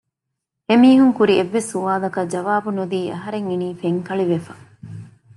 [0.67, 4.53] އެމީހުން ކުރި އެއްވެސް ސުވާލަކަށް ޖަވާބެއް ނުދީ އަހަރެން އިނީ ފެންކަޅިވެފަ